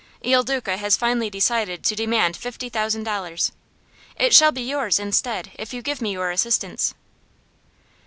[0.23, 3.51] Il Duca has finally decided to demand fifty thousand dollars.
[4.15, 6.95] It shall be yours, instead, if you give me your assistance."